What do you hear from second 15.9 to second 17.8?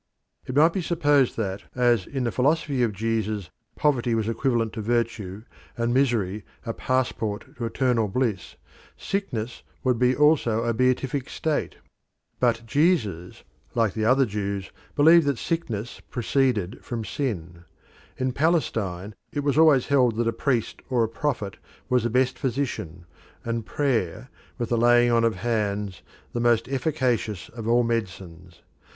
proceeded from sin.